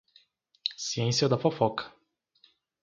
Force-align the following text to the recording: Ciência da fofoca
Ciência 0.79 1.29
da 1.29 1.37
fofoca 1.37 1.93